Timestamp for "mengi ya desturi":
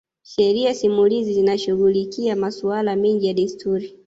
2.95-3.99